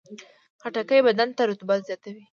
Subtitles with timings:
[0.61, 2.23] خټکی بدن ته رطوبت زیاتوي.